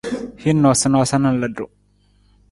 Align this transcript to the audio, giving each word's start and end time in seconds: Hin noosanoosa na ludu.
Hin 0.43 0.57
noosanoosa 0.63 1.17
na 1.25 1.31
ludu. 1.43 1.65